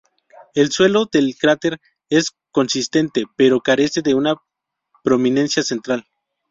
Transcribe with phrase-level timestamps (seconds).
[0.55, 4.33] El suelo del cráter es consistente, pero carece de una
[5.03, 6.07] prominencia central.